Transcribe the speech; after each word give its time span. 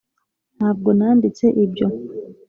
ntabwo 0.57 0.89
nanditse 0.97 1.45
ibyo 1.63 1.87